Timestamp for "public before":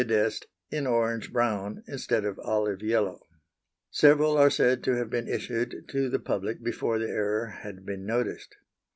6.17-6.97